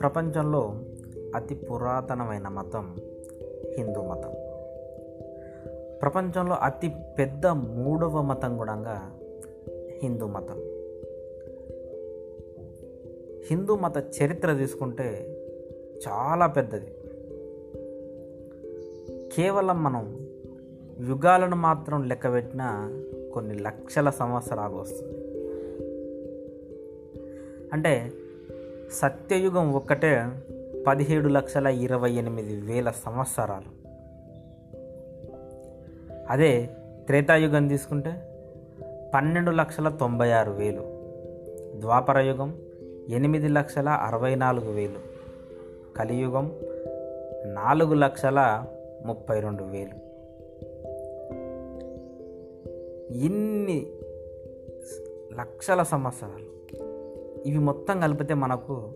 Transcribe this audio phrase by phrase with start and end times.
[0.00, 0.74] ప్రపంచంలో
[1.34, 2.96] అతి పురాతనమైన మతం
[3.78, 4.30] హిందూ మతం.
[6.02, 9.10] ప్రపంచంలో అతి పెద్ద మూడవ మతం కూడా
[10.02, 10.56] హిందూ మతం.
[13.50, 15.34] హిందూ మత చరిత్ర తీసుకుంటే
[16.08, 16.94] చాలా పెద్దది.
[19.36, 20.28] కేవలం మనం
[21.08, 22.92] యుగాలను మాత్రం లెక్కబెట్టిన
[23.34, 25.18] కొన్ని లక్షల సంవత్సరాలు వస్తుంది
[27.72, 28.12] అంటే
[28.92, 30.26] సత్యయుగం ఒక్కటే
[30.86, 33.88] పదిహేడు లక్షల ఇరవై ఎనిమిది వేల సంవత్సరాలు.
[36.30, 36.70] అదే
[37.06, 38.10] త్రేతాయుగం తీసుకుంటే
[39.14, 40.82] పన్నెండు లక్షల తొంభై ఆరు వేలు.
[41.80, 42.58] ద్వాపర యుగం
[43.08, 44.98] ఎనిమిది లక్షల అరవై నాలుగు వేలు.
[45.96, 46.52] కలియుగం
[47.44, 48.64] నాలుగు లక్షల
[49.06, 50.08] ముప్పై రెండు వేలు.
[53.12, 53.86] ఇన్ని
[55.40, 56.57] లక్షల సంవత్సరాలు.
[57.46, 58.92] ఇవి మొత్తం కలిపితే మనకు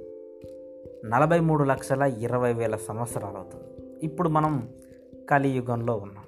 [1.04, 3.96] నలభై మూడు లక్షల ఇరవై వేల సంవత్సరాలు అవుతుంది.
[4.02, 4.68] ఇప్పుడు మనం
[5.30, 6.24] కలియుగంలో ఉన్నాం.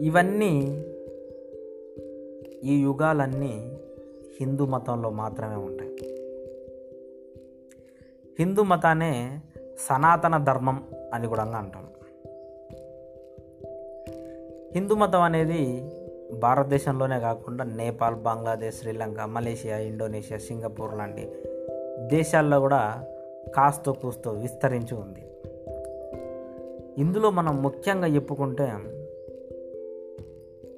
[0.00, 0.84] ఇవన్నీ
[2.64, 3.78] ఈ యుగాలన్నీ
[4.40, 5.96] హిందూ మతంలో మాత్రమే ఉంటాయి.
[8.38, 9.40] హిందూ మతానే
[9.78, 11.86] సనాతన ధర్మం అని కూడా అంటాం
[14.74, 15.90] హిందూ మతం అనేది
[16.40, 21.32] భారతదేశంలోనే కాకుండా Nepal Bangladesh Sri Lanka Malaysia Indonesia Singapore లాంటి
[22.06, 23.04] దేశాల్లో కూడా
[23.56, 25.26] కాస్తో కూస్తో విస్తరించి ఉంది.
[26.98, 28.72] ఇందులో మనం ముఖ్యంగా చెప్పుకుంటే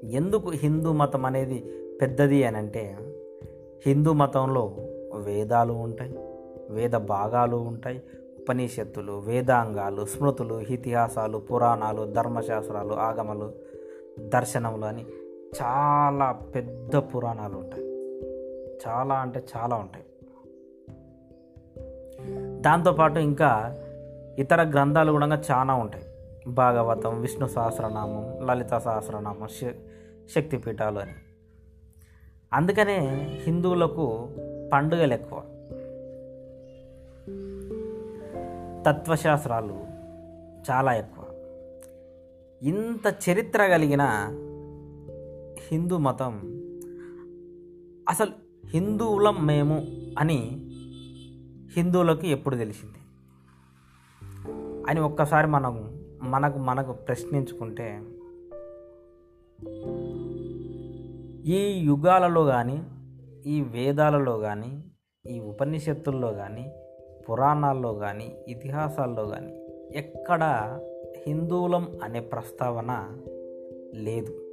[0.04, 2.98] ఎందుకు హిందూ మతం అనేది పెద్దది అని అంటే
[3.86, 4.74] హిందూ మతంలో
[5.14, 6.18] వేదాలు ఉంటాయి
[6.70, 8.02] వేద భాగాలు ఉంటాయి
[8.40, 13.52] ఉపనిషత్తులు వేదాంగాలు స్మృతులు ఇతిహాసాలు పురాణాలు ధర్మశాస్త్రాలు ఆగమలు
[14.18, 15.06] దర్శనములు అని
[15.62, 17.82] చాలా పెద్ద పురాణాలు ఉంటాయి.
[18.88, 20.04] చాలా అంటే చాలా ఉంటాయి.
[22.60, 23.78] దాంతోపాటు ఇంకా
[24.38, 26.04] ఇతర గ్రంథాలు కూడా చాలా ఉంటాయి.
[26.46, 29.60] భాగవతం విష్ణు సహస్రనామం లలిత సహస్రనామం శ
[30.30, 31.12] శక్తిపీఠాలు అని.
[32.52, 32.98] అందుకనే
[33.46, 34.28] హిందువులకు
[34.72, 35.42] పండుగలు ఎక్కువ.
[38.86, 39.84] తత్వశాస్త్రాలు
[40.70, 41.24] చాలా ఎక్కువ.
[42.62, 44.28] ఇంత చరిత్ర కలిగిన
[45.70, 46.40] హిందూ మతం.
[48.08, 48.30] అసలు
[48.66, 49.86] హిందువులం మేము
[50.18, 50.36] అని
[51.76, 52.94] హిందువులకు ఎప్పుడు తెలిసింది?
[54.90, 58.02] అని ఒక్కసారి మనం మనకు మనకు ప్రశ్నించుకుంటే
[61.50, 62.82] ఈ యుగాలలో కానీ
[63.46, 64.84] ఈ వేదాలలో కానీ
[65.30, 66.72] ఈ ఉపనిషత్తుల్లో కానీ
[67.30, 70.42] పురాణాల్లో కానీ ఇతిహాసాల్లో కానీ ఎక్కడ
[71.26, 73.20] హిందువులం అనే ప్రస్తావన
[73.94, 74.43] లేదు.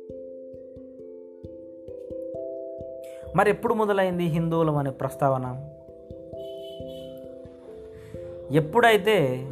[3.35, 5.69] మరి ఎప్పుడు మొదలైంది హిందువులం అనే ప్రస్తావన?
[8.51, 9.47] ఎప్పుడైతే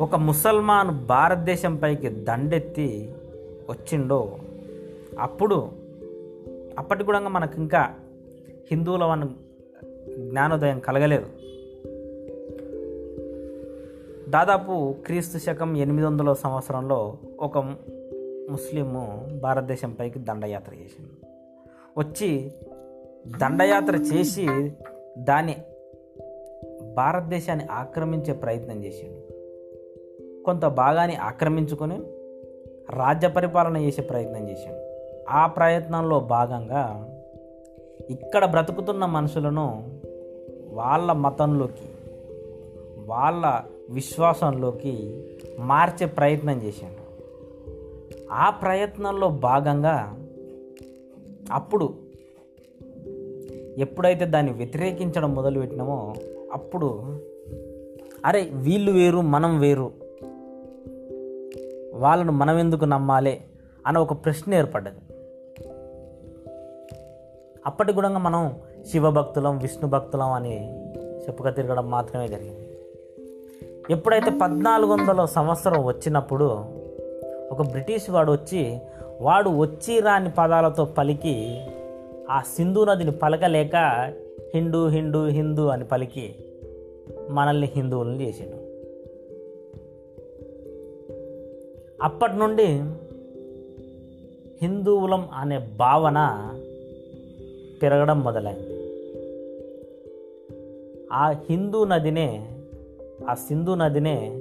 [0.00, 3.14] ఒక ముసల్మాన్ భారతదేశంపైకి దండెత్తి
[3.70, 4.38] వచ్చిండో
[5.18, 5.68] అప్పుడు
[6.78, 7.94] అప్పటి కూడా మనకు ఇంకా
[8.70, 9.28] హిందువుల వన్
[10.30, 11.26] జ్ఞానోదయం కలగలేదు.
[14.30, 17.58] దాదాపు క్రీస్తు శకం ఎనిమిది వందల సంవత్సరంలో ఒక
[18.50, 21.11] ముస్లిము భారతదేశంపైకి దండయాత్ర చేసింది
[21.98, 22.52] వచ్చి
[23.38, 24.46] దండయాత్ర చేసి
[25.18, 25.56] దాన్ని
[26.94, 29.32] భారతదేశాన్ని ఆక్రమించే ప్రయత్నం చేసిండు.
[30.42, 31.98] కొంత భాగాన్ని ఆక్రమించుకొని
[32.90, 34.80] రాజ్య పరిపాలన చేసే ప్రయత్నం చేశాడు
[35.30, 37.12] ఆ ప్రయత్నంలో భాగంగా
[38.10, 39.88] ఇక్కడ బ్రతుకుతున్న మనుషులను
[40.72, 41.88] వాళ్ళ మతంలోకి
[43.06, 45.24] వాళ్ళ విశ్వాసంలోకి
[45.58, 47.02] మార్చే ప్రయత్నం చేశాడు
[48.32, 50.18] ఆ ప్రయత్నంలో భాగంగా
[51.50, 51.94] అప్పుడు
[53.78, 56.14] ఎప్పుడైతే దాన్ని వ్యతిరేకించడం మొదలుపెట్టినామో
[56.52, 57.18] అప్పుడు
[58.26, 59.90] అరే వీళ్ళు వేరు మనం వేరు.
[61.94, 63.40] వాళ్ళను మనం ఎందుకు నమ్మాలి
[63.86, 64.98] అని ఒక ప్రశ్న ఏర్పడ్డది.
[67.66, 68.54] అప్పటి కూడా మనం
[68.90, 70.82] శివభక్తులం విష్ణు భక్తులం అని
[71.22, 72.68] చెప్పుక తిరగడం మాత్రమే జరిగింది.
[73.90, 76.44] ఎప్పుడైతే పద్నాలుగు వందల సంవత్సరం వచ్చినప్పుడు
[77.50, 78.80] ఒక బ్రిటిష్ వాడు వచ్చి
[79.22, 81.60] వాడు వచ్చి రాని పదాలతో పలికి
[82.30, 83.76] ఆ సింధు నదిని పలకలేక
[84.54, 86.34] హిందూ హిందూ హిందూ అని పలికి
[87.30, 88.56] మనల్ని హిందువులను చేసిండు.
[92.02, 92.66] అప్పటి నుండి
[94.62, 96.18] హిందువులం అనే భావన
[97.82, 98.72] పెరగడం మొదలైంది.
[101.12, 102.48] ఆ హిందూ నదినే
[103.28, 104.40] ఆ సింధు నదినే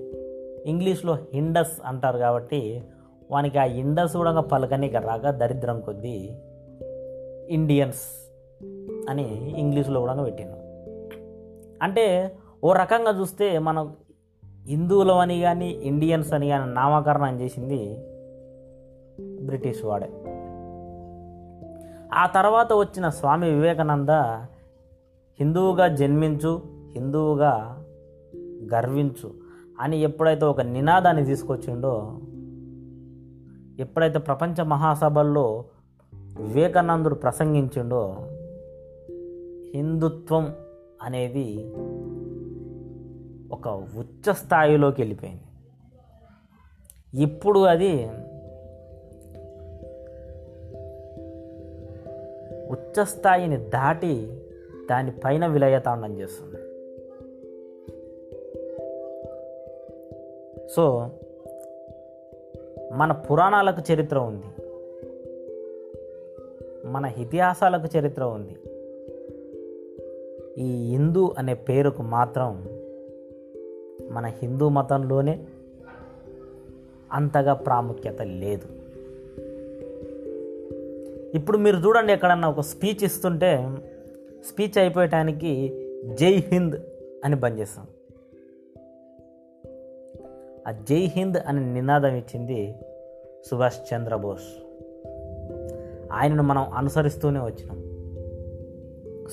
[0.65, 2.81] ఇంగ్లీష్లో హిండస్ అంటారు కాబట్టి
[3.31, 6.31] వానికి ఆ ఇండస్ కూడా పలకనిక రాక దరిద్రం కొద్దీ
[7.49, 8.03] ఇండియన్స్
[9.09, 10.57] అని ఇంగ్లీష్లో కూడా పెట్టాను
[11.83, 13.93] అంటే ఓ రకంగా చూస్తే మనం
[14.67, 17.97] హిందువులు అని కానీ ఇండియన్స్ అని కానీ నామకరణం చేసింది
[19.45, 20.09] బ్రిటిష్ వాడే.
[22.13, 24.09] ఆ తర్వాత వచ్చిన స్వామి వివేకానంద
[25.39, 26.61] హిందువుగా జన్మించు
[26.93, 27.83] హిందువుగా
[28.73, 29.31] గర్వించు
[29.79, 32.19] అని ఎప్పుడైతే ఒక నినాదాన్ని తీసుకొచ్చిండో
[33.81, 35.65] ఎప్పుడైతే ప్రపంచ మహాసభల్లో
[36.15, 38.15] వివేకానందుడు ప్రసంగించిండో
[39.75, 40.55] హిందుత్వం
[41.01, 41.71] అనేది
[43.51, 45.41] ఒక ఉచ్చ స్థాయిలోకి వెళ్ళిపోయింది.
[47.21, 48.05] ఇప్పుడు అది
[52.69, 54.41] ఉచ్చ స్థాయిని దాటి
[54.89, 56.61] దానిపైన విలయతాండం చేస్తుంది.
[60.69, 61.09] సో
[62.95, 64.45] మన పురాణాలకు చరిత్ర ఉంది.
[66.87, 68.55] మన ఇతిహాసాలకు చరిత్ర ఉంది.
[70.57, 72.67] ఈ హిందూ అనే పేరుకు మాత్రం
[74.11, 75.45] మన హిందూ మతంలోనే
[77.11, 78.67] అంతగా ప్రాముఖ్యత లేదు.
[81.35, 83.77] ఇప్పుడు మీరు చూడండి ఎక్కడన్నా ఒక స్పీచ్ ఇస్తుంటే
[84.45, 85.81] స్పీచ్ అయిపోయటానికి
[86.19, 86.75] జై హింద్
[87.25, 87.87] అని బంద్ చేస్తాం.
[90.67, 92.79] ఆ జై హింద్ అని నినాదం ఇచ్చింది
[93.51, 94.49] సుభాష్ చంద్రబోస్
[96.13, 97.79] ఆయనను మనం అనుసరిస్తూనే వచ్చినాం.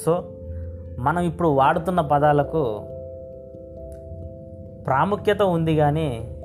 [0.05, 0.33] సో
[0.99, 2.63] మనం ఇప్పుడు వాడుతున్న పదాలకు
[4.85, 6.37] ప్రాముఖ్యత ఉంది కానీ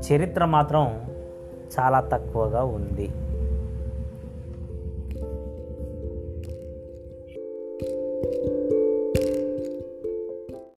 [0.00, 0.84] చరిత్ర మాత్రం
[1.80, 3.08] చాలా తక్కువగా ఉంది.